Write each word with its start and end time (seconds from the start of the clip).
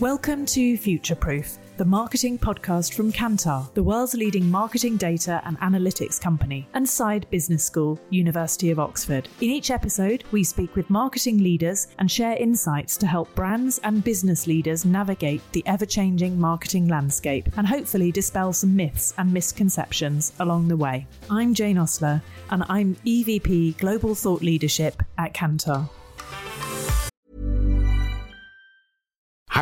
Welcome 0.00 0.44
to 0.46 0.76
Future 0.76 1.14
Proof, 1.14 1.56
the 1.76 1.84
marketing 1.84 2.36
podcast 2.36 2.94
from 2.94 3.12
Kantar, 3.12 3.72
the 3.74 3.82
world's 3.84 4.14
leading 4.14 4.50
marketing 4.50 4.96
data 4.96 5.40
and 5.44 5.56
analytics 5.60 6.20
company, 6.20 6.66
and 6.74 6.84
Saïd 6.84 7.30
Business 7.30 7.64
School, 7.64 8.00
University 8.10 8.72
of 8.72 8.80
Oxford. 8.80 9.28
In 9.40 9.50
each 9.50 9.70
episode, 9.70 10.24
we 10.32 10.42
speak 10.42 10.74
with 10.74 10.90
marketing 10.90 11.38
leaders 11.38 11.86
and 12.00 12.10
share 12.10 12.36
insights 12.38 12.96
to 12.96 13.06
help 13.06 13.32
brands 13.36 13.78
and 13.84 14.02
business 14.02 14.48
leaders 14.48 14.84
navigate 14.84 15.40
the 15.52 15.62
ever 15.64 15.86
changing 15.86 16.40
marketing 16.40 16.88
landscape 16.88 17.48
and 17.56 17.64
hopefully 17.64 18.10
dispel 18.10 18.52
some 18.52 18.74
myths 18.74 19.14
and 19.18 19.32
misconceptions 19.32 20.32
along 20.40 20.66
the 20.66 20.76
way. 20.76 21.06
I'm 21.30 21.54
Jane 21.54 21.78
Ostler, 21.78 22.20
and 22.50 22.64
I'm 22.68 22.96
EVP 23.06 23.78
Global 23.78 24.16
Thought 24.16 24.42
Leadership 24.42 25.04
at 25.18 25.34
Kantar. 25.34 25.88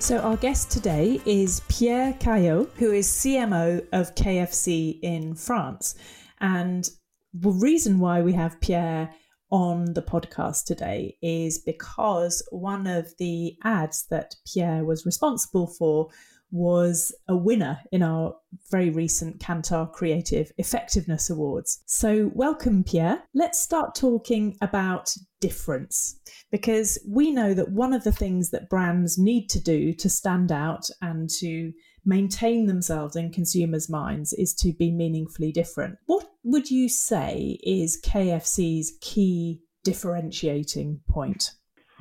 So, 0.00 0.16
our 0.20 0.38
guest 0.38 0.70
today 0.70 1.20
is 1.26 1.60
Pierre 1.68 2.14
Cailleau, 2.14 2.70
who 2.76 2.90
is 2.90 3.06
CMO 3.06 3.86
of 3.92 4.14
KFC 4.14 4.98
in 5.02 5.34
France. 5.34 5.94
And 6.40 6.88
the 7.34 7.50
reason 7.50 7.98
why 7.98 8.22
we 8.22 8.32
have 8.32 8.58
Pierre 8.62 9.14
on 9.50 9.92
the 9.92 10.00
podcast 10.00 10.64
today 10.64 11.18
is 11.20 11.58
because 11.58 12.42
one 12.50 12.86
of 12.86 13.12
the 13.18 13.54
ads 13.62 14.06
that 14.08 14.36
Pierre 14.50 14.86
was 14.86 15.04
responsible 15.04 15.66
for 15.66 16.08
was 16.50 17.14
a 17.28 17.36
winner 17.36 17.78
in 17.92 18.02
our 18.02 18.34
very 18.70 18.90
recent 18.90 19.40
Kantar 19.40 19.90
Creative 19.92 20.50
Effectiveness 20.58 21.30
Awards. 21.30 21.82
So, 21.86 22.30
welcome, 22.34 22.84
Pierre. 22.84 23.22
Let's 23.34 23.60
start 23.60 23.94
talking 23.94 24.56
about 24.60 25.14
difference 25.40 26.18
because 26.50 26.98
we 27.08 27.30
know 27.30 27.54
that 27.54 27.70
one 27.70 27.92
of 27.92 28.04
the 28.04 28.12
things 28.12 28.50
that 28.50 28.68
brands 28.68 29.18
need 29.18 29.48
to 29.50 29.60
do 29.60 29.92
to 29.94 30.08
stand 30.08 30.52
out 30.52 30.84
and 31.00 31.30
to 31.38 31.72
maintain 32.04 32.66
themselves 32.66 33.16
in 33.16 33.30
consumers' 33.30 33.90
minds 33.90 34.32
is 34.32 34.54
to 34.54 34.72
be 34.72 34.90
meaningfully 34.90 35.52
different. 35.52 35.96
What 36.06 36.26
would 36.44 36.70
you 36.70 36.88
say 36.88 37.58
is 37.62 38.00
KFC's 38.04 38.96
key 39.00 39.60
differentiating 39.84 41.00
point? 41.08 41.52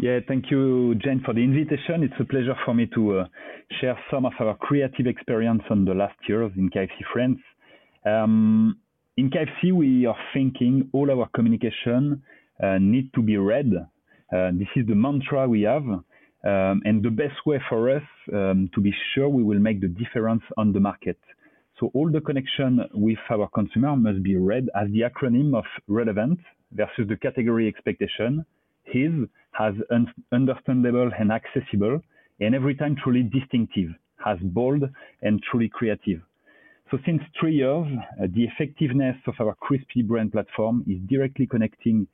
Yeah, 0.02 0.20
thank 0.30 0.50
you, 0.50 0.96
Jane, 0.96 1.22
for 1.26 1.34
the 1.34 1.44
invitation. 1.44 2.04
It's 2.04 2.14
a 2.22 2.24
pleasure 2.24 2.56
for 2.64 2.74
me 2.74 2.88
to 2.96 3.20
uh, 3.20 3.26
share 3.82 4.00
some 4.10 4.26
of 4.26 4.32
our 4.40 4.56
creative 4.56 5.08
experience 5.08 5.62
on 5.70 5.84
the 5.84 5.94
last 5.94 6.16
years 6.26 6.54
in 6.56 6.70
KFC 6.70 7.04
France. 7.12 7.40
Um, 8.06 8.78
in 9.18 9.30
KFC, 9.30 9.74
we 9.74 10.06
are 10.06 10.16
thinking 10.34 10.90
all 10.94 11.12
our 11.12 11.28
communication 11.36 12.24
uh, 12.64 12.78
need 12.80 13.14
to 13.14 13.22
be 13.22 13.36
read. 13.36 13.74
Uh, 13.76 14.52
this 14.54 14.70
is 14.78 14.88
the 14.88 14.96
mantra 14.96 15.50
we 15.50 15.64
have. 15.64 15.84
Um, 15.84 16.81
and 16.86 17.04
the 17.04 17.10
best 17.10 17.46
way 17.46 17.62
for 17.68 17.94
us 17.94 18.04
um, 18.31 18.70
to 18.74 18.80
be 18.80 18.94
sure 19.14 19.28
we 19.28 19.44
will 19.44 19.60
make 19.60 19.81
the 19.81 19.90
difference 19.90 20.44
on 20.56 20.72
the 20.72 20.80
market. 20.80 21.20
So 21.78 21.92
all 21.94 22.10
the 22.10 22.22
connection 22.22 22.80
with 22.94 23.20
our 23.30 23.50
consumer 23.50 23.98
must 23.98 24.24
be 24.24 24.38
read 24.38 24.70
as 24.80 24.88
the 24.92 25.02
acronym 25.02 25.58
of 25.58 25.66
relevant 25.90 26.40
versus 26.72 27.06
the 27.10 27.18
category 27.18 27.68
expectation, 27.68 28.46
his 28.86 29.12
has 29.52 29.74
un- 29.92 30.14
understandable 30.32 31.10
and 31.18 31.32
accessible, 31.32 32.02
and 32.40 32.56
every 32.56 32.76
time 32.76 32.96
truly 32.96 33.24
distinctive, 33.24 33.90
has 34.24 34.38
bold 34.42 34.84
and 35.22 35.42
truly 35.44 35.70
creative. 35.70 36.22
So 36.92 36.98
since 37.06 37.22
three 37.40 37.56
years, 37.56 37.86
uh, 38.22 38.28
the 38.34 38.46
effectiveness 38.46 39.16
of 39.28 39.36
our 39.40 39.56
Crispy 39.56 40.02
brand 40.02 40.32
platform 40.32 40.84
is 40.88 40.98
directly 41.08 41.46
connecting 41.46 42.08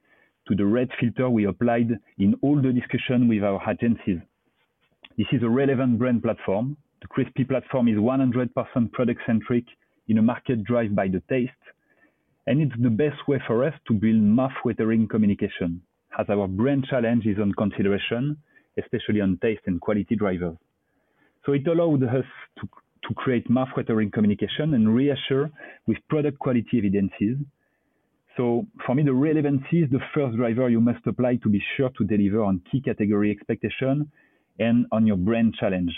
to 0.47 0.55
the 0.55 0.65
red 0.65 0.89
filter 0.99 1.29
we 1.29 1.45
applied 1.45 1.97
in 2.17 2.35
all 2.41 2.61
the 2.61 2.73
discussion 2.73 3.27
with 3.27 3.43
our 3.43 3.61
agencies. 3.69 4.19
This 5.17 5.27
is 5.31 5.43
a 5.43 5.49
relevant 5.49 5.97
brand 5.97 6.21
platform. 6.23 6.77
The 7.01 7.07
Crispy 7.07 7.45
platform 7.45 7.87
is 7.87 7.95
100% 7.95 8.91
product 8.91 9.21
centric 9.25 9.63
in 10.07 10.17
a 10.17 10.21
market 10.21 10.63
drive 10.63 10.93
by 10.93 11.07
the 11.07 11.21
taste. 11.29 11.53
And 12.47 12.61
it's 12.61 12.81
the 12.81 12.89
best 12.89 13.27
way 13.27 13.41
for 13.47 13.63
us 13.63 13.73
to 13.87 13.93
build 13.93 14.21
mouth-watering 14.21 15.07
communication 15.07 15.81
as 16.17 16.25
our 16.29 16.47
brand 16.47 16.85
challenge 16.89 17.25
is 17.25 17.37
on 17.39 17.51
consideration, 17.53 18.37
especially 18.77 19.21
on 19.21 19.37
taste 19.41 19.61
and 19.65 19.79
quality 19.81 20.15
drivers. 20.15 20.55
So 21.45 21.53
it 21.53 21.67
allowed 21.67 22.03
us 22.03 22.25
to, 22.59 22.69
to 23.07 23.13
create 23.15 23.49
mouth-watering 23.49 24.11
communication 24.11 24.73
and 24.73 24.95
reassure 24.95 25.51
with 25.87 25.97
product 26.09 26.39
quality 26.39 26.77
evidences. 26.77 27.37
So 28.35 28.65
for 28.85 28.95
me, 28.95 29.03
the 29.03 29.13
relevancy 29.13 29.83
is 29.83 29.89
the 29.91 30.01
first 30.13 30.35
driver 30.35 30.69
you 30.69 30.81
must 30.81 31.05
apply 31.07 31.37
to 31.43 31.49
be 31.49 31.63
sure 31.77 31.89
to 31.97 32.03
deliver 32.03 32.43
on 32.43 32.61
key 32.71 32.81
category 32.81 33.31
expectation 33.31 34.11
and 34.59 34.85
on 34.91 35.05
your 35.05 35.17
brand 35.17 35.55
challenge. 35.59 35.91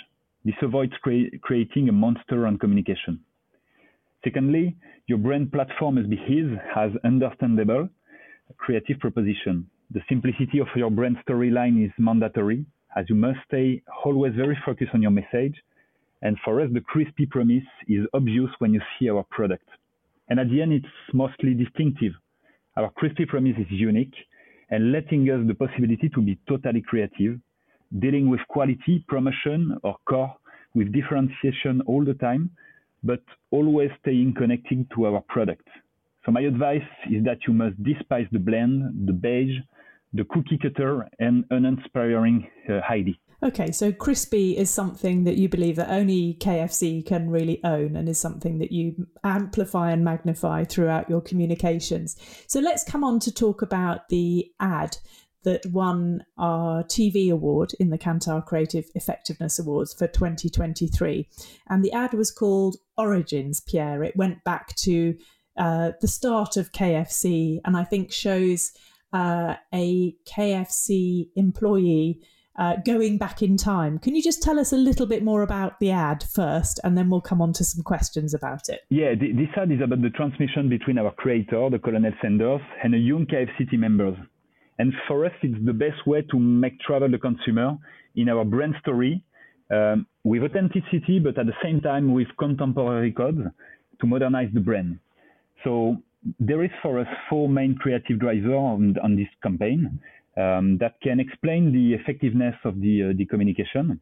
This 0.45 0.55
avoids 0.61 0.93
cre- 1.01 1.35
creating 1.41 1.89
a 1.89 1.91
monster 1.91 2.45
on 2.45 2.57
communication. 2.57 3.19
Secondly, 4.23 4.75
your 5.07 5.17
brand 5.17 5.51
platform 5.51 5.95
must 5.95 6.09
be 6.09 6.17
his, 6.17 6.47
has 6.75 6.91
understandable 7.03 7.89
creative 8.57 8.99
proposition. 8.99 9.69
The 9.89 10.01
simplicity 10.09 10.59
of 10.59 10.67
your 10.75 10.91
brand 10.91 11.15
storyline 11.25 11.85
is 11.85 11.91
mandatory, 11.97 12.65
as 12.97 13.05
you 13.07 13.15
must 13.15 13.39
stay 13.47 13.81
always 14.03 14.33
very 14.35 14.57
focused 14.65 14.91
on 14.93 15.01
your 15.01 15.11
message. 15.11 15.55
And 16.21 16.37
for 16.43 16.59
us, 16.59 16.69
the 16.73 16.81
crispy 16.81 17.25
promise 17.25 17.63
is 17.87 18.05
obvious 18.13 18.49
when 18.59 18.73
you 18.73 18.81
see 18.99 19.09
our 19.09 19.23
product. 19.29 19.67
And 20.27 20.41
at 20.41 20.49
the 20.49 20.61
end, 20.61 20.73
it's 20.73 21.13
mostly 21.13 21.53
distinctive. 21.53 22.11
Our 22.75 22.89
crispy 22.91 23.25
promise 23.25 23.55
is 23.57 23.67
unique 23.69 24.13
and 24.69 24.91
letting 24.91 25.29
us 25.29 25.47
the 25.47 25.55
possibility 25.55 26.09
to 26.09 26.21
be 26.21 26.37
totally 26.49 26.81
creative, 26.81 27.39
dealing 27.97 28.29
with 28.29 28.41
quality, 28.49 29.05
promotion, 29.07 29.77
or 29.83 29.95
core 30.05 30.35
with 30.75 30.91
differentiation 30.91 31.81
all 31.85 32.03
the 32.03 32.15
time, 32.15 32.49
but 33.03 33.21
always 33.51 33.89
staying 34.01 34.33
connected 34.33 34.85
to 34.95 35.05
our 35.05 35.21
product. 35.29 35.65
So 36.25 36.33
my 36.33 36.41
advice 36.41 36.81
is 37.09 37.23
that 37.23 37.47
you 37.47 37.53
must 37.53 37.81
despise 37.81 38.27
the 38.33 38.39
blend, 38.39 39.07
the 39.07 39.13
beige, 39.13 39.55
the 40.13 40.23
cookie 40.25 40.57
cutter, 40.57 41.07
and 41.19 41.45
uninspiring 41.51 42.47
uh, 42.69 42.81
Heidi. 42.81 43.19
Okay, 43.43 43.71
so 43.71 43.91
crispy 43.91 44.57
is 44.57 44.71
something 44.71 45.23
that 45.25 45.37
you 45.37 45.47
believe 45.47 45.75
that 45.75 45.91
only 45.91 46.37
KFC 46.39 47.05
can 47.05 47.29
really 47.29 47.63
own 47.63 47.95
and 47.95 48.09
is 48.09 48.19
something 48.19 48.57
that 48.57 48.71
you 48.71 49.07
amplify 49.23 49.91
and 49.91 50.03
magnify 50.03 50.63
throughout 50.63 51.07
your 51.07 51.21
communications. 51.21 52.15
So 52.47 52.59
let's 52.59 52.83
come 52.83 53.03
on 53.03 53.19
to 53.19 53.31
talk 53.31 53.61
about 53.61 54.09
the 54.09 54.51
ad 54.59 54.97
that 55.43 55.65
won 55.67 56.25
our 56.39 56.83
TV 56.83 57.31
award 57.31 57.73
in 57.79 57.91
the 57.91 57.97
Kantar 57.99 58.43
Creative 58.43 58.85
Effectiveness 58.95 59.59
Awards 59.59 59.93
for 59.93 60.07
2023. 60.07 61.29
And 61.69 61.85
the 61.85 61.93
ad 61.93 62.13
was 62.13 62.31
called 62.31 62.77
Origins, 62.97 63.61
Pierre. 63.61 64.03
It 64.03 64.17
went 64.17 64.43
back 64.43 64.75
to 64.77 65.15
uh, 65.57 65.91
the 66.01 66.07
start 66.07 66.57
of 66.57 66.71
KFC 66.71 67.59
and 67.63 67.77
I 67.77 67.83
think 67.83 68.11
shows 68.11 68.71
uh, 69.13 69.55
a 69.73 70.15
KFC 70.25 71.29
employee 71.35 72.21
uh, 72.57 72.75
going 72.85 73.17
back 73.17 73.41
in 73.41 73.55
time. 73.55 73.99
Can 73.99 74.15
you 74.15 74.23
just 74.23 74.41
tell 74.41 74.59
us 74.59 74.71
a 74.73 74.77
little 74.77 75.05
bit 75.05 75.23
more 75.23 75.43
about 75.43 75.79
the 75.79 75.91
ad 75.91 76.23
first, 76.23 76.79
and 76.83 76.97
then 76.97 77.09
we'll 77.09 77.21
come 77.21 77.41
on 77.41 77.53
to 77.53 77.63
some 77.63 77.83
questions 77.83 78.33
about 78.33 78.67
it? 78.67 78.81
Yeah, 78.89 79.13
this 79.13 79.49
ad 79.55 79.71
is 79.71 79.81
about 79.83 80.01
the 80.01 80.09
transmission 80.09 80.67
between 80.67 80.97
our 80.97 81.11
creator, 81.11 81.69
the 81.69 81.79
Colonel 81.79 82.11
Sanders, 82.21 82.61
and 82.83 82.95
a 82.95 82.97
young 82.97 83.25
KFC 83.25 83.69
team 83.69 83.81
members. 83.81 84.17
And 84.79 84.93
for 85.07 85.25
us, 85.25 85.31
it's 85.41 85.65
the 85.65 85.73
best 85.73 86.05
way 86.05 86.21
to 86.31 86.39
make 86.39 86.79
travel 86.79 87.09
the 87.09 87.17
consumer 87.17 87.77
in 88.15 88.29
our 88.29 88.45
brand 88.45 88.75
story 88.81 89.23
um, 89.71 90.07
with 90.23 90.43
authenticity, 90.43 91.19
but 91.19 91.37
at 91.37 91.45
the 91.45 91.53
same 91.63 91.81
time 91.81 92.13
with 92.13 92.27
contemporary 92.39 93.11
codes 93.11 93.39
to 93.99 94.07
modernize 94.07 94.49
the 94.53 94.59
brand. 94.59 94.99
So 95.63 95.97
there 96.39 96.63
is 96.63 96.71
for 96.81 96.99
us 96.99 97.07
four 97.29 97.49
main 97.49 97.75
creative 97.75 98.19
drivers 98.19 98.51
on, 98.51 98.95
on 99.03 99.15
this 99.15 99.27
campaign 99.41 99.99
um, 100.37 100.77
that 100.79 100.99
can 101.01 101.19
explain 101.19 101.71
the 101.71 101.93
effectiveness 101.93 102.55
of 102.63 102.79
the, 102.79 103.09
uh, 103.09 103.13
the 103.17 103.25
communication. 103.25 103.99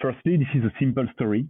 Firstly, 0.00 0.36
this 0.36 0.48
is 0.54 0.64
a 0.64 0.72
simple 0.78 1.06
story 1.14 1.46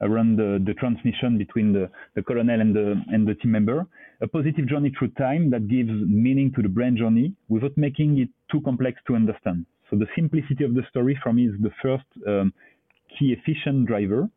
around 0.00 0.36
the, 0.36 0.62
the 0.66 0.74
transmission 0.74 1.38
between 1.38 1.72
the, 1.72 1.88
the 2.14 2.22
colonel 2.22 2.60
and 2.60 2.74
the, 2.74 3.00
and 3.08 3.26
the 3.26 3.34
team 3.34 3.52
member, 3.52 3.86
a 4.20 4.26
positive 4.26 4.68
journey 4.68 4.92
through 4.98 5.08
time 5.10 5.50
that 5.50 5.68
gives 5.68 5.90
meaning 6.06 6.52
to 6.54 6.62
the 6.62 6.68
brand 6.68 6.98
journey 6.98 7.32
without 7.48 7.76
making 7.76 8.18
it 8.18 8.28
too 8.50 8.60
complex 8.62 9.00
to 9.06 9.14
understand. 9.14 9.64
So 9.90 9.96
the 9.96 10.06
simplicity 10.16 10.64
of 10.64 10.74
the 10.74 10.82
story 10.90 11.18
for 11.22 11.32
me 11.32 11.46
is 11.46 11.54
the 11.60 11.70
first 11.80 12.04
um, 12.26 12.52
key 13.16 13.36
efficient 13.38 13.86
driver. 13.86 14.28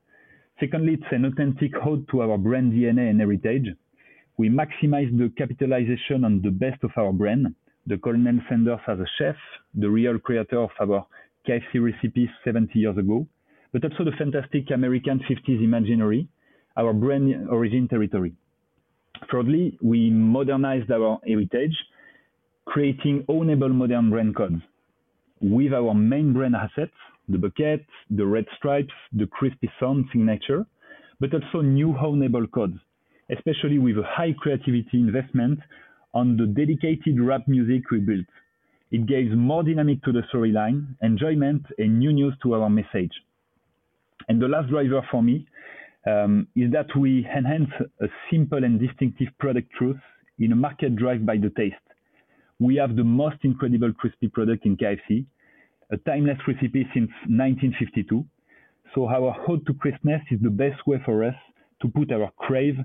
Secondly, 0.60 0.94
it's 0.94 1.12
an 1.12 1.26
authentic 1.26 1.72
ode 1.86 2.08
to 2.10 2.22
our 2.22 2.38
brand 2.38 2.74
DNA 2.74 3.10
and 3.10 3.20
heritage. 3.20 3.76
We 4.38 4.50
maximize 4.50 5.16
the 5.18 5.32
capitalization 5.38 6.26
on 6.26 6.42
the 6.42 6.52
best 6.52 6.84
of 6.84 6.92
our 6.98 7.14
brand. 7.14 7.56
The 7.88 7.98
Colonel 7.98 8.40
Sanders 8.50 8.80
as 8.88 9.00
a 9.00 9.06
chef, 9.18 9.36
the 9.74 9.90
real 9.90 10.20
creator 10.20 10.60
of 10.60 10.72
our 10.80 11.06
KFC 11.48 11.82
recipes 11.82 12.30
70 12.44 12.78
years 12.78 12.98
ago, 12.98 13.28
but 13.72 13.84
also 13.84 14.04
the 14.04 14.18
fantastic 14.18 14.72
American 14.72 15.20
50s 15.20 15.64
imaginary, 15.64 16.28
our 16.78 16.94
brand 16.94 17.50
origin 17.50 17.88
territory. 17.88 18.34
Thirdly, 19.32 19.78
we 19.82 20.10
modernized 20.10 20.92
our 20.92 21.20
heritage, 21.26 21.76
creating 22.66 23.24
ownable 23.30 23.74
modern 23.74 24.10
brand 24.10 24.36
codes 24.36 24.62
with 25.42 25.74
our 25.74 25.94
main 25.94 26.34
brand 26.34 26.56
assets, 26.56 26.96
the 27.30 27.38
bucket, 27.38 27.86
the 28.10 28.26
red 28.26 28.46
stripes, 28.58 28.94
the 29.14 29.28
crispy 29.28 29.70
sound 29.80 30.06
signature, 30.12 30.66
but 31.20 31.34
also 31.34 31.62
new 31.62 31.94
ownable 31.94 32.50
codes, 32.52 32.80
especially 33.30 33.80
with 33.80 33.98
a 33.98 34.04
high 34.04 34.34
creativity 34.38 35.00
investment 35.00 35.60
on 36.14 36.38
the 36.38 36.46
dedicated 36.46 37.20
rap 37.20 37.48
music 37.48 37.90
we 37.92 38.00
built. 38.00 38.26
It 38.92 39.06
gives 39.08 39.36
more 39.36 39.64
dynamic 39.64 40.02
to 40.04 40.12
the 40.12 40.22
storyline, 40.34 40.96
enjoyment, 41.02 41.66
and 41.78 42.00
new 42.00 42.14
news 42.14 42.34
to 42.44 42.54
our 42.54 42.70
message. 42.70 43.12
And 44.30 44.42
the 44.42 44.48
last 44.48 44.70
driver 44.70 45.02
for 45.12 45.22
me 45.22 45.46
um, 46.08 46.48
is 46.56 46.72
that 46.72 46.88
we 46.98 47.28
enhance 47.36 47.70
a 48.02 48.08
simple 48.32 48.64
and 48.64 48.80
distinctive 48.80 49.28
product 49.40 49.72
truth 49.78 50.00
in 50.40 50.52
a 50.52 50.56
market 50.56 50.96
drive 50.96 51.26
by 51.26 51.38
the 51.38 51.52
taste. 51.58 51.76
We 52.60 52.76
have 52.78 52.96
the 52.96 53.04
most 53.04 53.38
incredible 53.44 53.92
crispy 53.94 54.30
product 54.30 54.66
in 54.66 54.78
KFC, 54.78 55.26
a 55.92 55.98
timeless 55.98 56.38
recipe 56.48 56.88
since 56.94 57.10
1952. 57.28 58.24
So 58.94 59.08
our 59.10 59.36
ode 59.50 59.66
to 59.68 59.74
crispness 59.74 60.22
is 60.32 60.40
the 60.42 60.50
best 60.50 60.86
way 60.88 61.02
for 61.04 61.24
us 61.24 61.36
to 61.82 61.90
put 61.90 62.12
our 62.12 62.32
crave 62.38 62.76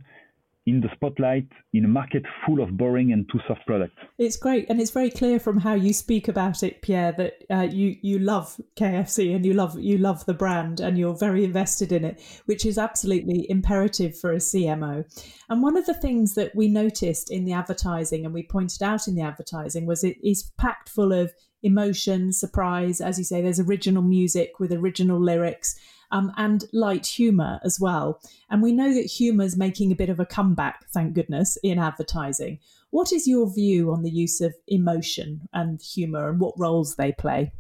in 0.71 0.81
the 0.81 0.89
spotlight 0.95 1.49
in 1.73 1.85
a 1.85 1.89
market 1.89 2.23
full 2.47 2.63
of 2.63 2.77
boring 2.77 3.13
and 3.13 3.29
too 3.31 3.41
soft 3.49 3.67
products. 3.67 3.97
It's 4.19 4.37
great, 4.37 4.67
and 4.71 4.81
it's 4.81 4.93
very 4.93 5.11
clear 5.11 5.41
from 5.41 5.59
how 5.59 5.75
you 5.75 5.93
speak 5.93 6.29
about 6.29 6.63
it, 6.63 6.81
Pierre, 6.81 7.13
that 7.13 7.45
uh, 7.51 7.63
you 7.63 7.97
you 8.03 8.21
love 8.21 8.61
KFC 8.77 9.35
and 9.35 9.45
you 9.45 9.53
love 9.53 9.79
you 9.79 9.99
love 9.99 10.25
the 10.27 10.35
brand 10.35 10.79
and 10.79 10.97
you're 10.97 11.17
very 11.17 11.45
invested 11.45 11.91
in 11.91 12.05
it, 12.05 12.23
which 12.47 12.65
is 12.65 12.79
absolutely 12.79 13.51
imperative 13.51 14.17
for 14.17 14.33
a 14.33 14.37
CMO. 14.37 15.05
And 15.49 15.61
one 15.61 15.77
of 15.77 15.87
the 15.87 15.95
things 15.95 16.35
that 16.37 16.55
we 16.55 16.69
noticed 16.69 17.33
in 17.33 17.45
the 17.45 17.53
advertising 17.53 18.25
and 18.25 18.33
we 18.33 18.45
pointed 18.45 18.83
out 18.83 19.09
in 19.09 19.17
the 19.17 19.23
advertising 19.23 19.87
was 19.87 20.05
it 20.05 20.17
is 20.23 20.53
packed 20.57 20.89
full 20.89 21.13
of 21.13 21.33
emotion, 21.65 22.33
surprise, 22.33 23.01
as 23.01 23.19
you 23.19 23.25
say. 23.25 23.43
There's 23.43 23.61
original 23.61 24.03
music 24.03 24.61
with 24.61 24.73
original 24.73 25.21
lyrics 25.21 25.75
um, 26.11 26.33
and 26.37 26.65
light 26.73 27.07
humour 27.07 27.61
as 27.65 27.79
well. 27.81 28.21
And 28.51 28.63
we 28.63 28.73
know 28.73 28.93
that 28.95 29.07
humour 29.07 29.45
is 29.45 29.57
making 29.57 29.93
a 29.93 29.97
bit 29.97 30.09
of 30.09 30.21
a 30.21 30.27
comeback, 30.27 30.87
thank 30.91 31.15
goodness, 31.15 31.57
in 31.63 31.79
advertising. 31.79 32.59
What 32.91 33.13
is 33.13 33.29
your 33.29 33.53
view 33.53 33.93
on 33.93 34.03
the 34.03 34.11
use 34.11 34.41
of 34.41 34.55
emotion 34.67 35.49
and 35.53 35.81
humour 35.81 36.29
and 36.29 36.41
what 36.41 36.59
roles 36.59 36.97
they 36.97 37.13
play? 37.13 37.53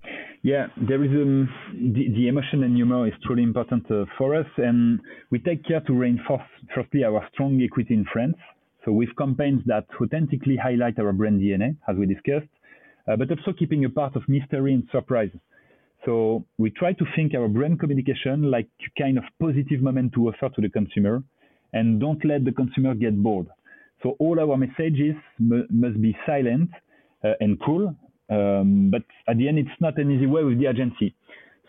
Yeah, 0.42 0.68
there 0.88 1.04
is 1.04 1.10
um, 1.10 1.48
the, 1.74 2.08
the 2.14 2.28
emotion 2.28 2.64
and 2.64 2.74
humor 2.74 3.06
is 3.06 3.12
truly 3.24 3.42
important 3.42 3.84
uh, 3.90 4.06
for 4.16 4.34
us, 4.34 4.46
and 4.56 4.98
we 5.30 5.38
take 5.38 5.64
care 5.66 5.80
to 5.80 5.92
reinforce 5.92 6.40
firstly 6.74 7.04
our 7.04 7.28
strong 7.32 7.60
equity 7.62 7.92
in 7.92 8.06
France. 8.10 8.36
So 8.84 8.92
with 8.92 9.10
campaigns 9.18 9.60
that 9.66 9.84
authentically 10.00 10.56
highlight 10.56 10.98
our 10.98 11.12
brand 11.12 11.42
DNA, 11.42 11.76
as 11.86 11.96
we 11.96 12.06
discussed, 12.06 12.48
uh, 13.06 13.16
but 13.16 13.30
also 13.30 13.52
keeping 13.56 13.84
a 13.84 13.90
part 13.90 14.16
of 14.16 14.22
mystery 14.28 14.72
and 14.72 14.88
surprise. 14.90 15.30
So 16.04 16.44
we 16.58 16.70
try 16.70 16.92
to 16.94 17.04
think 17.14 17.34
our 17.34 17.48
brand 17.48 17.78
communication 17.78 18.50
like 18.50 18.68
kind 18.98 19.18
of 19.18 19.24
positive 19.40 19.82
moment 19.82 20.14
to 20.14 20.28
offer 20.28 20.48
to 20.54 20.60
the 20.60 20.68
consumer 20.68 21.22
and 21.72 22.00
don't 22.00 22.24
let 22.24 22.44
the 22.44 22.52
consumer 22.52 22.94
get 22.94 23.22
bored. 23.22 23.46
So 24.02 24.16
all 24.18 24.40
our 24.40 24.56
messages 24.56 25.14
m- 25.38 25.66
must 25.70 26.00
be 26.00 26.16
silent 26.26 26.70
uh, 27.22 27.32
and 27.40 27.60
cool, 27.60 27.94
um, 28.30 28.90
but 28.90 29.02
at 29.28 29.36
the 29.36 29.48
end, 29.48 29.58
it's 29.58 29.80
not 29.80 29.98
an 29.98 30.10
easy 30.10 30.26
way 30.26 30.42
with 30.42 30.58
the 30.58 30.66
agency. 30.66 31.14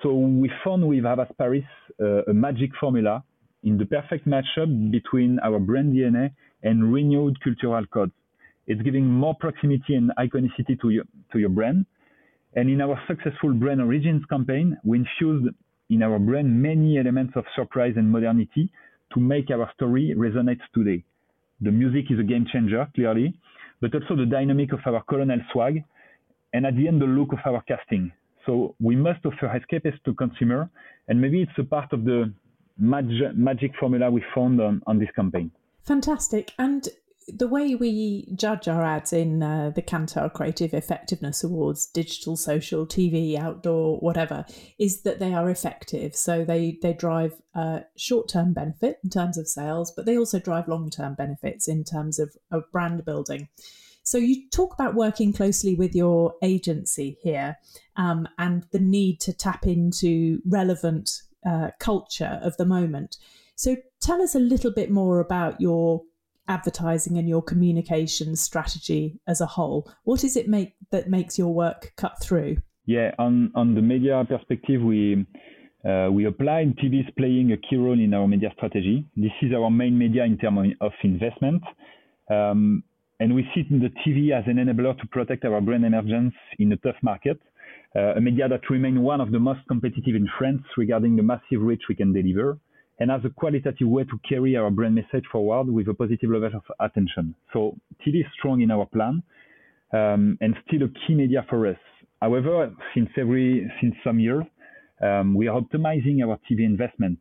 So 0.02 0.14
we 0.14 0.50
found 0.64 0.88
with 0.88 1.04
Havas 1.04 1.28
Paris 1.38 1.66
uh, 2.00 2.24
a 2.24 2.34
magic 2.34 2.72
formula 2.80 3.24
in 3.64 3.78
the 3.78 3.86
perfect 3.86 4.28
matchup 4.28 4.92
between 4.92 5.40
our 5.40 5.60
brand 5.60 5.94
DNA 5.94 6.32
and 6.64 6.94
renewed 6.94 7.38
cultural 7.44 7.86
codes. 7.88 8.14
It's 8.68 8.82
giving 8.82 9.06
more 9.06 9.36
proximity 9.40 9.96
and 9.96 10.12
iconicity 10.18 10.80
to 10.82 10.90
your, 10.90 11.04
to 11.34 11.40
your 11.40 11.50
brand, 11.50 11.86
and 12.56 12.70
in 12.70 12.82
our 12.82 13.00
successful 13.08 13.54
brand 13.54 13.82
origins 13.82 14.24
campaign, 14.30 14.78
we 14.84 15.00
infused 15.00 15.54
in 15.90 16.04
our 16.04 16.20
brand 16.20 16.62
many 16.62 16.98
elements 16.98 17.34
of 17.36 17.44
surprise 17.56 17.94
and 17.98 18.10
modernity 18.12 18.72
to 19.14 19.20
make 19.20 19.52
our 19.52 19.70
story 19.76 20.14
resonate 20.18 20.60
today. 20.74 21.04
The 21.60 21.72
music 21.72 22.06
is 22.10 22.20
a 22.20 22.24
game 22.24 22.46
changer, 22.52 22.88
clearly, 22.96 23.38
but 23.82 23.94
also 23.94 24.16
the 24.16 24.26
dynamic 24.26 24.72
of 24.74 24.80
our 24.86 25.04
colonel 25.04 25.40
swag, 25.52 25.84
and 26.54 26.66
at 26.66 26.76
the 26.76 26.88
end, 26.88 27.02
the 27.02 27.06
look 27.06 27.34
of 27.34 27.40
our 27.46 27.62
casting. 27.68 28.12
So 28.46 28.76
we 28.80 28.96
must 28.96 29.26
offer 29.26 29.48
escapists 29.48 30.02
to 30.06 30.14
consumer, 30.14 30.70
and 31.08 31.20
maybe 31.22 31.42
it's 31.42 31.52
a 31.58 31.64
part 31.64 31.94
of 31.94 32.04
the 32.04 32.34
mag- 32.78 33.36
magic 33.36 33.72
formula 33.80 34.10
we 34.10 34.24
found 34.34 34.60
on, 34.62 34.82
on 34.88 34.98
this 34.98 35.10
campaign. 35.16 35.52
Fantastic. 35.84 36.52
And 36.58 36.88
the 37.28 37.48
way 37.48 37.76
we 37.76 38.28
judge 38.36 38.68
our 38.68 38.84
ads 38.84 39.14
in 39.14 39.44
uh, 39.44 39.72
the 39.74 39.82
Kantar 39.82 40.32
Creative 40.32 40.74
Effectiveness 40.74 41.44
Awards, 41.44 41.86
digital, 41.86 42.36
social, 42.36 42.86
TV, 42.86 43.38
outdoor, 43.38 43.98
whatever, 44.00 44.46
is 44.80 45.04
that 45.04 45.20
they 45.20 45.34
are 45.34 45.50
effective. 45.50 46.16
So 46.16 46.44
they 46.44 46.78
they 46.82 46.94
drive 46.94 47.34
uh, 47.54 47.82
short 47.96 48.28
term 48.28 48.54
benefit 48.54 49.00
in 49.04 49.10
terms 49.10 49.38
of 49.38 49.48
sales, 49.48 49.92
but 49.96 50.06
they 50.06 50.18
also 50.18 50.40
drive 50.40 50.68
long 50.68 50.90
term 50.90 51.14
benefits 51.14 51.68
in 51.68 51.84
terms 51.84 52.20
of, 52.20 52.36
of 52.52 52.64
brand 52.72 53.06
building. 53.06 53.50
So 54.04 54.18
you 54.18 54.50
talk 54.50 54.74
about 54.74 54.96
working 54.96 55.32
closely 55.32 55.76
with 55.76 55.94
your 55.94 56.34
agency 56.42 57.18
here 57.22 57.58
um, 57.96 58.28
and 58.40 58.66
the 58.72 58.80
need 58.80 59.20
to 59.22 59.34
tap 59.34 59.68
into 59.68 60.42
relevant 60.46 61.22
uh, 61.48 61.70
culture 61.80 62.40
of 62.42 62.58
the 62.58 62.66
moment. 62.66 63.18
So 63.56 63.78
tell 64.02 64.22
us 64.24 64.34
a 64.34 64.40
little 64.40 64.72
bit 64.72 64.90
more 64.90 65.20
about 65.20 65.62
your 65.62 66.02
advertising 66.52 67.18
and 67.18 67.28
your 67.28 67.42
communication 67.42 68.36
strategy 68.36 69.20
as 69.28 69.42
a 69.42 69.46
whole? 69.46 69.90
What 70.04 70.24
is 70.24 70.36
it 70.36 70.48
make 70.48 70.76
that 70.92 71.10
makes 71.10 71.40
your 71.40 71.54
work 71.54 71.94
cut 71.96 72.22
through? 72.22 72.58
Yeah, 72.86 73.12
on 73.18 73.52
on 73.56 73.76
the 73.76 73.82
media 73.82 74.24
perspective, 74.28 74.82
we 74.82 75.26
uh, 75.90 76.10
we 76.12 76.26
applied 76.26 76.78
TV 76.78 77.00
is 77.00 77.14
playing 77.18 77.52
a 77.54 77.58
key 77.58 77.78
role 77.78 78.00
in 78.00 78.14
our 78.14 78.28
media 78.28 78.52
strategy. 78.58 79.06
This 79.16 79.32
is 79.42 79.54
our 79.54 79.72
main 79.72 79.98
media 79.98 80.24
in 80.26 80.38
terms 80.38 80.74
of 80.82 80.92
investment. 81.04 81.64
Um, 82.30 82.84
and 83.20 83.36
we 83.36 83.48
see 83.54 83.64
the 83.70 83.92
TV 84.04 84.32
as 84.32 84.44
an 84.48 84.58
enabler 84.58 84.98
to 85.00 85.08
protect 85.08 85.46
our 85.46 85.62
brand 85.62 85.86
emergence 85.86 86.34
in 86.58 86.72
a 86.72 86.78
tough 86.78 86.96
market, 87.04 87.40
uh, 87.96 88.16
a 88.16 88.22
media 88.22 88.48
that 88.50 88.68
remains 88.70 89.00
one 89.00 89.22
of 89.22 89.32
the 89.32 89.40
most 89.40 89.62
competitive 89.68 90.16
in 90.16 90.28
France 90.38 90.64
regarding 90.76 91.16
the 91.16 91.24
massive 91.24 91.62
reach 91.62 91.84
we 91.88 91.96
can 91.96 92.14
deliver 92.14 92.58
and 93.02 93.10
as 93.10 93.22
a 93.26 93.30
qualitative 93.32 93.88
way 93.88 94.04
to 94.04 94.20
carry 94.30 94.56
our 94.56 94.70
brand 94.70 94.94
message 94.94 95.26
forward 95.32 95.68
with 95.68 95.88
a 95.88 95.94
positive 95.94 96.30
level 96.30 96.52
of 96.54 96.62
attention. 96.80 97.34
So 97.52 97.76
TV 98.06 98.20
is 98.20 98.28
strong 98.38 98.62
in 98.62 98.70
our 98.70 98.86
plan 98.86 99.24
um, 99.92 100.38
and 100.40 100.56
still 100.68 100.84
a 100.84 100.88
key 100.88 101.16
media 101.16 101.44
for 101.50 101.66
us. 101.66 101.80
However, 102.22 102.72
since 102.94 103.10
every 103.18 103.68
since 103.82 103.96
some 104.04 104.20
years, 104.20 104.44
um, 105.02 105.34
we 105.34 105.48
are 105.48 105.60
optimizing 105.60 106.24
our 106.24 106.38
TV 106.48 106.60
investment. 106.64 107.18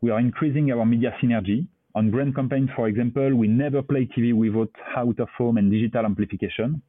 We 0.00 0.10
are 0.10 0.18
increasing 0.18 0.72
our 0.72 0.86
media 0.86 1.14
synergy. 1.22 1.66
On 1.94 2.10
brand 2.10 2.34
campaigns, 2.34 2.70
for 2.74 2.88
example, 2.88 3.34
we 3.34 3.46
never 3.46 3.82
play 3.82 4.08
TV 4.16 4.32
without 4.32 4.72
out 4.96 5.20
of 5.20 5.28
home 5.36 5.58
and 5.58 5.70
digital 5.70 6.06
amplification. 6.06 6.80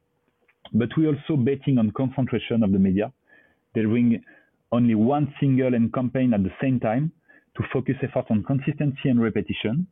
But 0.72 0.88
we 0.96 1.06
also 1.06 1.36
betting 1.36 1.78
on 1.80 1.92
concentration 1.92 2.64
of 2.64 2.72
the 2.72 2.80
media, 2.80 3.12
delivering 3.76 4.24
only 4.72 4.96
one 4.96 5.34
single 5.42 5.74
and 5.74 5.94
campaign 5.94 6.34
at 6.34 6.44
the 6.44 6.54
same 6.62 6.80
time 6.80 7.12
to 7.58 7.64
focus 7.74 7.96
efforts 8.02 8.28
on 8.30 8.44
consistency 8.44 9.10
and 9.10 9.22
repetition. 9.22 9.88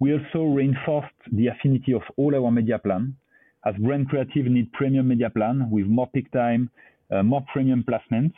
We 0.00 0.12
also 0.14 0.44
reinforced 0.44 1.14
the 1.30 1.48
affinity 1.48 1.92
of 1.92 2.02
all 2.16 2.34
our 2.34 2.50
media 2.50 2.78
plan, 2.78 3.16
as 3.64 3.74
brand 3.76 4.08
creative 4.08 4.46
need 4.46 4.72
premium 4.72 5.08
media 5.08 5.30
plan 5.30 5.70
with 5.70 5.86
more 5.86 6.08
peak 6.08 6.30
time, 6.32 6.70
uh, 7.10 7.22
more 7.22 7.44
premium 7.52 7.84
placements. 7.84 8.34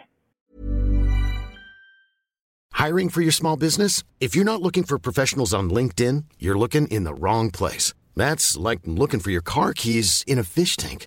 Hiring 2.72 3.08
for 3.08 3.22
your 3.22 3.32
small 3.32 3.56
business? 3.56 4.02
If 4.20 4.36
you're 4.36 4.44
not 4.44 4.60
looking 4.60 4.82
for 4.82 4.98
professionals 4.98 5.54
on 5.54 5.70
LinkedIn, 5.70 6.24
you're 6.38 6.58
looking 6.58 6.86
in 6.88 7.04
the 7.04 7.14
wrong 7.14 7.50
place. 7.50 7.94
That's 8.14 8.56
like 8.56 8.80
looking 8.84 9.20
for 9.20 9.30
your 9.30 9.40
car 9.40 9.72
keys 9.72 10.22
in 10.26 10.38
a 10.38 10.44
fish 10.44 10.76
tank. 10.76 11.06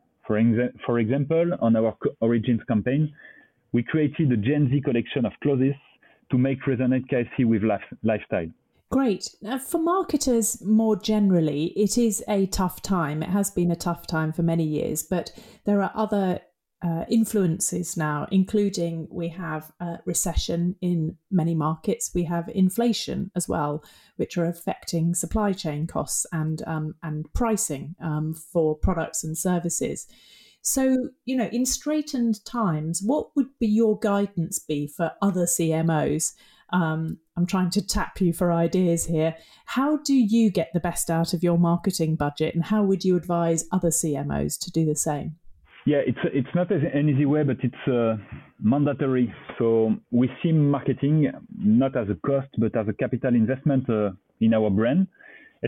For, 0.27 0.39
exa- 0.39 0.73
for 0.85 0.99
example, 0.99 1.51
on 1.61 1.75
our 1.75 1.95
Origins 2.19 2.61
campaign, 2.67 3.13
we 3.71 3.83
created 3.83 4.31
a 4.31 4.37
Gen 4.37 4.69
Z 4.69 4.81
collection 4.81 5.25
of 5.25 5.33
clothes 5.41 5.75
to 6.29 6.37
make 6.37 6.61
resonate 6.63 7.07
KFC 7.09 7.45
with 7.45 7.63
life- 7.63 7.93
lifestyle. 8.03 8.47
Great. 8.89 9.29
Now, 9.41 9.57
for 9.57 9.77
marketers 9.77 10.61
more 10.65 10.97
generally, 10.97 11.67
it 11.77 11.97
is 11.97 12.23
a 12.27 12.45
tough 12.47 12.81
time. 12.81 13.23
It 13.23 13.29
has 13.29 13.49
been 13.49 13.71
a 13.71 13.75
tough 13.75 14.05
time 14.05 14.33
for 14.33 14.43
many 14.43 14.65
years, 14.65 15.01
but 15.01 15.31
there 15.63 15.81
are 15.81 15.91
other 15.95 16.41
uh, 16.83 17.05
influences 17.09 17.95
now, 17.95 18.27
including 18.31 19.07
we 19.11 19.27
have 19.29 19.71
a 19.79 19.99
recession 20.05 20.75
in 20.81 21.15
many 21.29 21.53
markets. 21.53 22.11
We 22.15 22.23
have 22.23 22.49
inflation 22.49 23.31
as 23.35 23.47
well, 23.47 23.83
which 24.15 24.37
are 24.37 24.45
affecting 24.45 25.13
supply 25.13 25.53
chain 25.53 25.85
costs 25.85 26.25
and 26.31 26.63
um, 26.65 26.95
and 27.03 27.31
pricing 27.33 27.95
um, 28.01 28.33
for 28.33 28.75
products 28.75 29.23
and 29.23 29.37
services. 29.37 30.07
So, 30.63 31.09
you 31.25 31.35
know, 31.35 31.49
in 31.51 31.65
straightened 31.65 32.43
times, 32.45 33.01
what 33.03 33.35
would 33.35 33.49
be 33.59 33.67
your 33.67 33.97
guidance 33.97 34.59
be 34.59 34.87
for 34.87 35.11
other 35.21 35.45
CMOs? 35.45 36.33
Um, 36.71 37.17
I'm 37.35 37.45
trying 37.45 37.71
to 37.71 37.85
tap 37.85 38.21
you 38.21 38.31
for 38.31 38.51
ideas 38.51 39.05
here. 39.05 39.35
How 39.65 39.97
do 39.97 40.13
you 40.13 40.49
get 40.49 40.69
the 40.73 40.79
best 40.79 41.09
out 41.09 41.33
of 41.33 41.43
your 41.43 41.57
marketing 41.57 42.15
budget, 42.15 42.55
and 42.55 42.63
how 42.63 42.83
would 42.83 43.03
you 43.03 43.17
advise 43.17 43.65
other 43.71 43.89
CMOs 43.89 44.57
to 44.59 44.71
do 44.71 44.85
the 44.85 44.95
same? 44.95 45.35
Yeah, 45.85 46.01
it's 46.05 46.19
it's 46.25 46.53
not 46.53 46.69
an 46.69 47.09
easy 47.09 47.25
way, 47.25 47.43
but 47.43 47.57
it's 47.63 47.87
uh, 47.87 48.15
mandatory. 48.61 49.33
So 49.57 49.95
we 50.11 50.29
see 50.43 50.51
marketing 50.51 51.31
not 51.57 51.97
as 51.97 52.07
a 52.09 52.15
cost, 52.15 52.49
but 52.59 52.75
as 52.75 52.87
a 52.87 52.93
capital 52.93 53.33
investment 53.33 53.89
uh, 53.89 54.11
in 54.41 54.53
our 54.53 54.69
brand, 54.69 55.07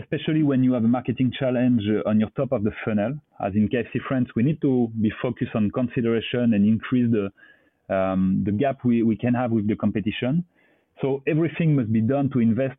especially 0.00 0.44
when 0.44 0.62
you 0.62 0.72
have 0.74 0.84
a 0.84 0.88
marketing 0.88 1.32
challenge 1.36 1.82
uh, 1.88 2.08
on 2.08 2.20
your 2.20 2.30
top 2.36 2.52
of 2.52 2.62
the 2.62 2.70
funnel. 2.84 3.14
As 3.44 3.54
in 3.54 3.68
KFC 3.68 3.98
France, 4.06 4.28
we 4.36 4.44
need 4.44 4.60
to 4.60 4.88
be 5.00 5.10
focused 5.20 5.56
on 5.56 5.72
consideration 5.72 6.54
and 6.54 6.64
increase 6.64 7.10
the 7.10 7.94
um, 7.94 8.44
the 8.46 8.52
gap 8.52 8.84
we, 8.84 9.02
we 9.02 9.16
can 9.16 9.34
have 9.34 9.50
with 9.50 9.66
the 9.66 9.74
competition. 9.74 10.44
So 11.02 11.22
everything 11.26 11.74
must 11.74 11.92
be 11.92 12.00
done 12.00 12.30
to 12.34 12.38
invest 12.38 12.78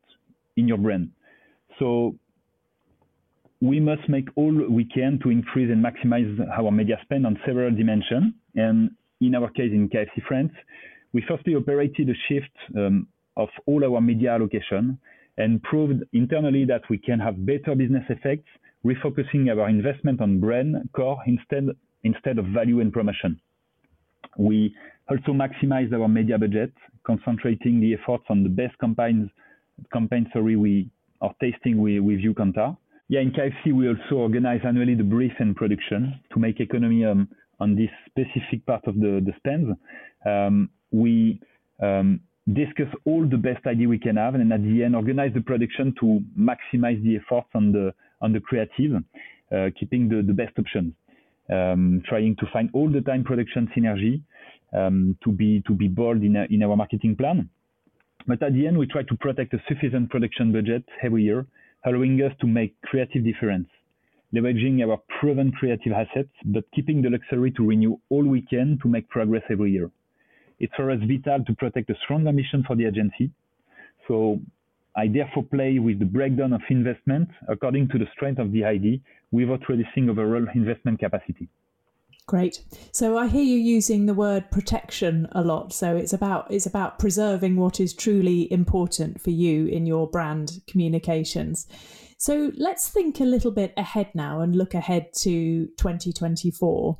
in 0.56 0.70
your 0.70 0.78
brand. 0.78 1.10
So 1.80 2.16
we 3.66 3.80
must 3.80 4.08
make 4.08 4.28
all 4.36 4.54
we 4.70 4.86
can 4.86 5.20
to 5.24 5.30
increase 5.30 5.72
and 5.72 5.84
maximize 5.84 6.30
our 6.58 6.72
media 6.72 6.98
spend 7.04 7.26
on 7.26 7.40
several 7.46 7.72
dimensions. 7.72 8.34
And 8.56 8.92
in 9.22 9.34
our 9.36 9.50
case, 9.50 9.72
in 9.74 9.90
KFC 9.90 10.24
France, 10.28 10.52
we 11.14 11.24
firstly 11.28 11.56
operated 11.56 12.10
a 12.10 12.14
shift 12.28 12.56
um, 12.78 13.08
of 13.38 13.50
all 13.66 13.84
our 13.84 14.02
media 14.02 14.32
allocation 14.34 15.00
and 15.38 15.62
proved 15.64 16.04
internally 16.14 16.66
that 16.66 16.82
we 16.90 16.98
can 16.98 17.20
have 17.20 17.46
better 17.46 17.76
business 17.76 18.04
effects, 18.10 18.48
refocusing 18.86 19.50
our 19.50 19.68
investment 19.68 20.22
on 20.22 20.40
brand 20.40 20.90
core 20.96 21.18
instead 21.26 21.68
instead 22.04 22.38
of 22.38 22.46
value 22.48 22.82
and 22.82 22.94
promotion. 22.94 23.40
We 24.38 24.76
also 25.10 25.32
maximized 25.32 25.92
our 25.94 26.08
media 26.08 26.38
budget, 26.38 26.72
concentrating 27.06 27.82
the 27.82 27.96
efforts 27.96 28.26
on 28.30 28.44
the 28.44 28.50
best 28.50 28.78
campaigns, 28.80 29.30
campaign 29.92 30.30
sorry, 30.32 30.56
we 30.56 30.90
are 31.22 31.34
tasting 31.42 31.82
with, 31.82 32.00
with 32.02 32.20
Kantar. 32.36 32.78
Yeah, 33.08 33.20
in 33.20 33.32
KFC, 33.32 33.72
we 33.72 33.88
also 33.88 34.16
organize 34.16 34.62
annually 34.66 34.96
the 34.96 35.04
brief 35.04 35.34
and 35.38 35.56
production 35.56 36.20
to 36.34 36.40
make 36.40 36.60
economy 36.60 37.06
um, 37.06 37.30
on 37.60 37.76
this 37.76 37.90
specific 38.08 38.66
part 38.66 38.82
of 38.88 38.96
the, 38.96 39.24
the 39.24 39.32
spends. 39.38 39.78
Um, 40.26 40.72
we 40.92 41.40
um, 41.84 42.20
discuss 42.52 42.88
all 43.06 43.28
the 43.30 43.38
best 43.38 43.68
idea 43.68 43.88
we 43.88 44.00
can 44.00 44.16
have, 44.18 44.34
and 44.34 44.52
at 44.52 44.64
the 44.64 44.84
end, 44.84 44.96
organize 44.96 45.32
the 45.36 45.42
production 45.42 45.94
to 46.00 46.20
maximize 46.38 47.02
the 47.04 47.18
efforts 47.18 47.50
on 47.54 47.72
the 47.72 47.94
on 48.22 48.34
the 48.34 48.40
creative, 48.40 49.04
uh, 49.56 49.70
keeping 49.80 50.10
the, 50.10 50.24
the 50.26 50.34
best 50.34 50.58
options. 50.58 50.94
Um, 51.48 52.02
trying 52.10 52.36
to 52.38 52.48
find 52.52 52.72
all 52.74 52.90
the 52.90 53.02
time 53.02 53.24
production 53.24 53.70
synergy 53.78 54.24
um, 54.76 55.16
to 55.24 55.32
be 55.32 55.62
to 55.68 55.74
be 55.74 55.88
bold 55.88 56.24
in 56.24 56.36
a, 56.38 56.46
in 56.50 56.64
our 56.64 56.76
marketing 56.76 57.16
plan. 57.16 57.50
But 58.26 58.42
at 58.42 58.54
the 58.54 58.66
end, 58.66 58.80
we 58.80 58.88
try 58.88 59.04
to 59.04 59.16
protect 59.18 59.54
a 59.54 59.62
sufficient 59.68 60.10
production 60.10 60.52
budget 60.52 60.84
every 61.04 61.22
year 61.22 61.46
allowing 61.86 62.22
us 62.22 62.34
to 62.42 62.48
make 62.48 62.80
creative 62.82 63.24
difference, 63.24 63.68
leveraging 64.34 64.84
our 64.86 65.00
proven 65.20 65.52
creative 65.52 65.94
assets, 65.94 66.32
but 66.46 66.64
keeping 66.74 67.02
the 67.02 67.10
luxury 67.10 67.52
to 67.52 67.66
renew 67.66 67.96
all 68.10 68.24
we 68.24 68.42
can 68.42 68.80
to 68.82 68.88
make 68.88 69.08
progress 69.10 69.44
every 69.50 69.72
year. 69.72 69.92
It's 70.60 70.74
for 70.76 70.90
us 70.90 71.00
vital 71.02 71.44
to 71.46 71.54
protect 71.56 71.90
a 71.90 71.96
strong 72.04 72.28
ambition 72.28 72.64
for 72.66 72.76
the 72.76 72.86
agency. 72.86 73.30
So 74.08 74.40
I 74.96 75.08
therefore 75.08 75.44
play 75.44 75.80
with 75.80 76.00
the 76.00 76.06
breakdown 76.06 76.54
of 76.54 76.62
investment 76.70 77.30
according 77.48 77.90
to 77.90 78.00
the 78.00 78.08
strength 78.14 78.40
of 78.40 78.52
the 78.52 78.64
ID 78.64 79.02
without 79.32 79.68
reducing 79.68 80.10
overall 80.10 80.48
investment 80.56 81.00
capacity. 81.00 81.50
Great. 82.28 82.64
So 82.92 83.20
I 83.20 83.28
hear 83.28 83.44
you 83.44 83.58
using 83.58 84.08
the 84.08 84.14
word 84.16 84.50
protection 84.50 85.28
a 85.34 85.44
lot. 85.44 85.74
So 85.74 85.96
it's 85.96 86.14
about 86.14 86.50
it's 86.50 86.66
about 86.66 86.98
preserving 86.98 87.56
what 87.56 87.80
is 87.80 87.94
truly 87.94 88.52
important 88.52 89.22
for 89.22 89.30
you 89.30 89.68
in 89.68 89.86
your 89.86 90.10
brand 90.10 90.62
communications. 90.68 91.68
So 92.18 92.52
let's 92.56 92.90
think 92.90 93.20
a 93.20 93.26
little 93.26 93.52
bit 93.52 93.74
ahead 93.78 94.10
now 94.16 94.42
and 94.42 94.56
look 94.56 94.74
ahead 94.74 95.14
to 95.20 95.68
2024. 95.78 96.98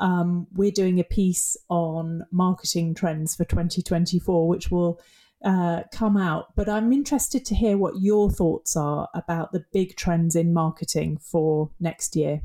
Um, 0.00 0.48
we're 0.52 0.72
doing 0.72 0.98
a 0.98 1.04
piece 1.04 1.56
on 1.68 2.24
marketing 2.32 2.96
trends 2.96 3.36
for 3.36 3.44
2024, 3.44 4.48
which 4.48 4.72
will 4.72 5.00
uh, 5.44 5.82
come 5.92 6.16
out. 6.16 6.46
But 6.56 6.68
I'm 6.68 6.92
interested 6.92 7.44
to 7.44 7.54
hear 7.54 7.78
what 7.78 8.00
your 8.00 8.28
thoughts 8.28 8.76
are 8.76 9.08
about 9.14 9.52
the 9.52 9.64
big 9.72 9.94
trends 9.94 10.34
in 10.34 10.52
marketing 10.52 11.18
for 11.18 11.70
next 11.78 12.16
year. 12.16 12.42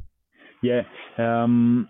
Yeah. 0.61 0.83
Um 1.17 1.89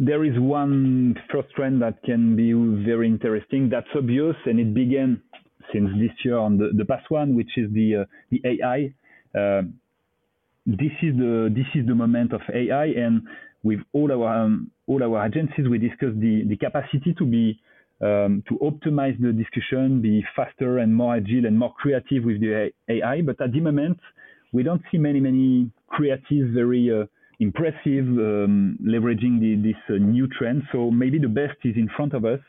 there 0.00 0.24
is 0.24 0.32
one 0.38 1.14
first 1.30 1.50
trend 1.54 1.82
that 1.82 2.02
can 2.04 2.34
be 2.34 2.52
very 2.86 3.06
interesting. 3.06 3.68
That's 3.68 3.86
obvious, 3.94 4.34
and 4.46 4.58
it 4.58 4.72
began 4.72 5.20
since 5.72 5.90
this 5.98 6.10
year 6.24 6.38
on 6.38 6.56
the, 6.56 6.70
the 6.74 6.86
past 6.86 7.10
one, 7.10 7.36
which 7.36 7.50
is 7.58 7.70
the 7.72 7.96
uh, 7.96 8.04
the 8.30 8.40
AI. 8.44 8.94
Uh, 9.38 9.62
this 10.64 10.96
is 11.02 11.14
the 11.16 11.52
this 11.54 11.66
is 11.74 11.86
the 11.86 11.94
moment 11.94 12.32
of 12.32 12.40
AI, 12.52 12.86
and 12.86 13.22
with 13.62 13.80
all 13.92 14.10
our 14.10 14.44
um, 14.44 14.70
all 14.86 15.02
our 15.02 15.26
agencies, 15.26 15.68
we 15.68 15.76
discuss 15.76 16.14
the 16.16 16.44
the 16.48 16.56
capacity 16.56 17.14
to 17.18 17.26
be 17.26 17.60
um, 18.00 18.42
to 18.48 18.56
optimize 18.62 19.20
the 19.20 19.32
discussion, 19.34 20.00
be 20.00 20.24
faster 20.34 20.78
and 20.78 20.94
more 20.94 21.16
agile 21.16 21.44
and 21.44 21.58
more 21.58 21.74
creative 21.74 22.24
with 22.24 22.40
the 22.40 22.70
AI. 22.88 23.20
But 23.20 23.38
at 23.42 23.52
the 23.52 23.60
moment, 23.60 23.98
we 24.50 24.62
don't 24.62 24.82
see 24.90 24.96
many 24.96 25.20
many 25.20 25.70
creative, 25.88 26.54
very 26.54 26.90
uh, 26.90 27.04
impressive, 27.40 28.06
um, 28.06 28.78
leveraging 28.82 29.40
the, 29.40 29.56
this 29.62 29.80
uh, 29.88 29.98
new 29.98 30.28
trend. 30.28 30.62
So 30.72 30.90
maybe 30.90 31.18
the 31.18 31.28
best 31.28 31.56
is 31.64 31.74
in 31.76 31.88
front 31.96 32.14
of 32.14 32.24
us, 32.24 32.40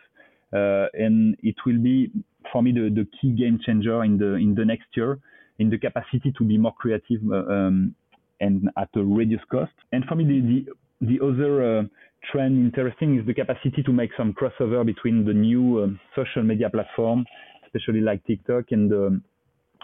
uh, 0.53 0.87
and 0.93 1.35
it 1.41 1.55
will 1.65 1.79
be 1.79 2.11
for 2.51 2.61
me 2.61 2.71
the, 2.71 2.89
the 2.93 3.07
key 3.19 3.31
game 3.31 3.59
changer 3.65 4.03
in 4.03 4.17
the 4.17 4.35
in 4.35 4.53
the 4.55 4.65
next 4.65 4.87
year 4.95 5.19
in 5.59 5.69
the 5.69 5.77
capacity 5.77 6.33
to 6.37 6.43
be 6.43 6.57
more 6.57 6.73
creative 6.73 7.21
uh, 7.31 7.37
um, 7.51 7.95
and 8.39 8.69
at 8.77 8.89
a 8.95 9.03
reduced 9.03 9.47
cost. 9.49 9.71
And 9.91 10.03
for 10.05 10.15
me, 10.15 10.25
the 10.25 10.65
the, 11.01 11.17
the 11.17 11.25
other 11.25 11.79
uh, 11.79 11.83
trend 12.31 12.65
interesting 12.65 13.19
is 13.19 13.25
the 13.25 13.33
capacity 13.33 13.83
to 13.83 13.91
make 13.91 14.11
some 14.17 14.33
crossover 14.33 14.85
between 14.85 15.25
the 15.25 15.33
new 15.33 15.83
um, 15.83 15.99
social 16.15 16.43
media 16.43 16.69
platform, 16.69 17.25
especially 17.65 18.01
like 18.01 18.25
TikTok, 18.25 18.65
and 18.71 18.91
um, 18.91 19.23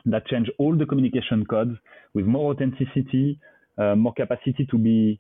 that 0.05 0.25
change 0.27 0.49
all 0.57 0.75
the 0.75 0.85
communication 0.85 1.45
codes 1.45 1.77
with 2.13 2.25
more 2.25 2.53
authenticity, 2.53 3.39
more 3.95 4.13
capacity 4.13 4.65
to 4.71 4.77
be 4.77 5.19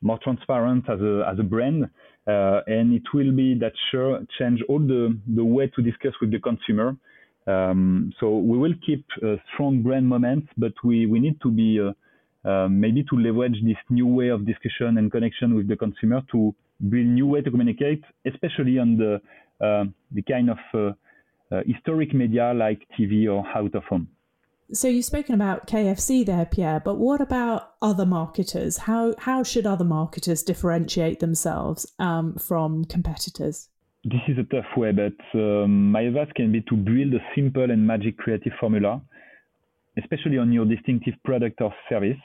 more 0.00 0.18
transparent 0.22 0.88
as 0.88 1.00
a 1.00 1.24
as 1.30 1.38
a 1.38 1.42
brand, 1.42 1.84
uh, 2.26 2.60
and 2.66 2.94
it 2.94 3.02
will 3.12 3.32
be 3.32 3.58
that 3.58 3.72
sure 3.90 4.20
change 4.38 4.60
all 4.68 4.78
the 4.78 5.18
the 5.34 5.44
way 5.44 5.66
to 5.74 5.82
discuss 5.82 6.12
with 6.20 6.30
the 6.30 6.38
consumer. 6.38 6.96
Um, 7.46 8.12
so 8.20 8.38
we 8.38 8.58
will 8.58 8.74
keep 8.86 9.04
strong 9.52 9.82
brand 9.82 10.06
moments, 10.06 10.48
but 10.56 10.74
we 10.84 11.06
we 11.06 11.18
need 11.18 11.40
to 11.40 11.50
be 11.50 11.80
uh, 11.80 11.92
uh, 12.48 12.68
maybe 12.68 13.02
to 13.02 13.16
leverage 13.16 13.56
this 13.64 13.76
new 13.90 14.06
way 14.06 14.28
of 14.28 14.46
discussion 14.46 14.96
and 14.98 15.10
connection 15.10 15.54
with 15.54 15.66
the 15.66 15.76
consumer 15.76 16.22
to 16.30 16.54
build 16.88 17.06
new 17.06 17.26
way 17.26 17.40
to 17.40 17.50
communicate, 17.50 18.02
especially 18.24 18.78
on 18.78 18.96
the 18.96 19.20
uh, 19.60 19.84
the 20.12 20.22
kind 20.22 20.48
of 20.48 20.58
uh, 20.72 20.92
uh, 21.54 21.62
historic 21.66 22.14
media 22.14 22.52
like 22.54 22.86
TV 22.96 23.28
or 23.28 23.44
out 23.56 23.74
of 23.74 23.82
home. 23.84 24.08
So 24.70 24.86
you've 24.86 25.06
spoken 25.06 25.34
about 25.34 25.66
KFC 25.66 26.26
there, 26.26 26.44
Pierre, 26.44 26.78
but 26.78 26.96
what 26.96 27.22
about 27.22 27.72
other 27.80 28.04
marketers? 28.04 28.76
How 28.76 29.14
how 29.16 29.42
should 29.42 29.66
other 29.66 29.84
marketers 29.84 30.42
differentiate 30.42 31.20
themselves 31.20 31.90
um, 31.98 32.34
from 32.34 32.84
competitors? 32.84 33.70
This 34.04 34.20
is 34.28 34.36
a 34.36 34.42
tough 34.42 34.66
way, 34.76 34.92
but 34.92 35.38
um, 35.38 35.90
my 35.90 36.02
advice 36.02 36.28
can 36.36 36.52
be 36.52 36.60
to 36.62 36.76
build 36.76 37.14
a 37.14 37.24
simple 37.34 37.70
and 37.70 37.86
magic 37.86 38.18
creative 38.18 38.52
formula, 38.60 39.00
especially 39.96 40.36
on 40.36 40.52
your 40.52 40.66
distinctive 40.66 41.14
product 41.24 41.62
or 41.62 41.72
service. 41.88 42.20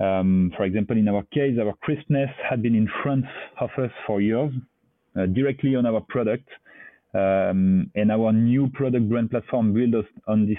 Um, 0.00 0.50
for 0.56 0.64
example, 0.64 0.96
in 0.96 1.06
our 1.06 1.22
case, 1.34 1.58
our 1.60 1.74
crispness 1.82 2.30
had 2.48 2.62
been 2.62 2.74
in 2.76 2.88
front 3.02 3.26
of 3.60 3.68
us 3.76 3.90
for 4.06 4.22
years, 4.22 4.52
uh, 5.18 5.26
directly 5.26 5.76
on 5.76 5.84
our 5.84 6.00
product, 6.08 6.48
um, 7.14 7.90
and 7.94 8.10
our 8.10 8.32
new 8.32 8.68
product 8.70 9.06
brand 9.08 9.30
platform 9.30 9.74
built 9.74 10.06
on 10.26 10.46
this 10.46 10.58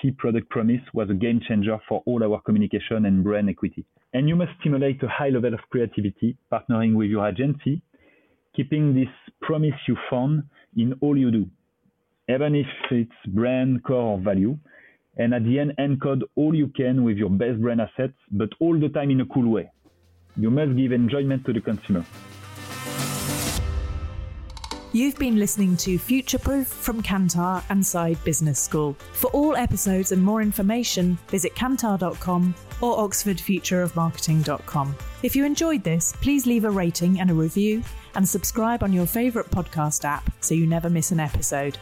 key 0.00 0.10
product 0.12 0.48
promise 0.50 0.80
was 0.94 1.10
a 1.10 1.14
game 1.14 1.40
changer 1.46 1.78
for 1.88 2.02
all 2.06 2.22
our 2.22 2.40
communication 2.42 3.06
and 3.06 3.24
brand 3.24 3.48
equity. 3.48 3.84
And 4.12 4.28
you 4.28 4.36
must 4.36 4.52
stimulate 4.60 5.02
a 5.02 5.08
high 5.08 5.28
level 5.28 5.54
of 5.54 5.60
creativity, 5.70 6.36
partnering 6.52 6.94
with 6.94 7.10
your 7.10 7.28
agency, 7.28 7.82
keeping 8.54 8.94
this 8.94 9.08
promise 9.40 9.74
you 9.86 9.96
found 10.10 10.44
in 10.76 10.94
all 11.00 11.16
you 11.16 11.30
do, 11.30 11.46
even 12.28 12.54
if 12.54 12.66
it's 12.90 13.34
brand, 13.34 13.84
core, 13.84 14.14
or 14.14 14.18
value. 14.18 14.58
And 15.16 15.34
at 15.34 15.44
the 15.44 15.58
end, 15.58 15.72
encode 15.78 16.22
all 16.36 16.54
you 16.54 16.68
can 16.68 17.04
with 17.04 17.16
your 17.16 17.30
best 17.30 17.60
brand 17.60 17.80
assets, 17.80 18.14
but 18.30 18.48
all 18.60 18.78
the 18.78 18.88
time 18.88 19.10
in 19.10 19.20
a 19.20 19.26
cool 19.26 19.50
way. 19.50 19.70
You 20.36 20.50
must 20.50 20.76
give 20.76 20.92
enjoyment 20.92 21.44
to 21.46 21.52
the 21.52 21.60
consumer. 21.60 22.04
You've 24.92 25.18
been 25.18 25.36
listening 25.36 25.76
to 25.78 25.98
Future 25.98 26.38
Proof 26.38 26.66
from 26.66 27.00
Kantar 27.00 27.62
and 27.68 27.80
Saïd 27.80 28.22
Business 28.24 28.58
School. 28.58 28.96
For 29.12 29.30
all 29.30 29.54
episodes 29.54 30.10
and 30.10 30.20
more 30.20 30.42
information, 30.42 31.16
visit 31.28 31.54
kantar.com 31.54 32.52
or 32.80 32.98
oxfordfutureofmarketing.com. 33.08 34.96
If 35.22 35.36
you 35.36 35.44
enjoyed 35.44 35.84
this, 35.84 36.12
please 36.20 36.44
leave 36.44 36.64
a 36.64 36.70
rating 36.70 37.20
and 37.20 37.30
a 37.30 37.34
review 37.34 37.84
and 38.16 38.28
subscribe 38.28 38.82
on 38.82 38.92
your 38.92 39.06
favourite 39.06 39.48
podcast 39.52 40.04
app 40.04 40.28
so 40.40 40.54
you 40.56 40.66
never 40.66 40.90
miss 40.90 41.12
an 41.12 41.20
episode. 41.20 41.78